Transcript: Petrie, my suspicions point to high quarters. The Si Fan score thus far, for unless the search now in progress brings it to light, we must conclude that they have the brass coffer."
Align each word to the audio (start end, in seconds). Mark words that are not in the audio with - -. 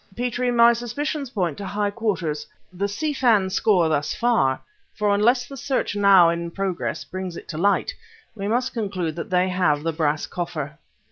Petrie, 0.17 0.49
my 0.49 0.73
suspicions 0.73 1.29
point 1.29 1.59
to 1.59 1.65
high 1.67 1.91
quarters. 1.91 2.47
The 2.73 2.87
Si 2.87 3.13
Fan 3.13 3.51
score 3.51 3.87
thus 3.87 4.15
far, 4.15 4.59
for 4.95 5.13
unless 5.13 5.45
the 5.47 5.55
search 5.55 5.95
now 5.95 6.29
in 6.31 6.49
progress 6.49 7.03
brings 7.03 7.37
it 7.37 7.47
to 7.49 7.59
light, 7.59 7.93
we 8.33 8.47
must 8.47 8.73
conclude 8.73 9.15
that 9.17 9.29
they 9.29 9.47
have 9.49 9.83
the 9.83 9.93
brass 9.93 10.25
coffer." 10.25 10.79